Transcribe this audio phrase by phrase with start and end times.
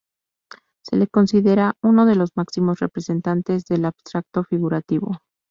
[0.83, 5.19] Se le considera uno de los máximos representantes del Abstracto Figurativo.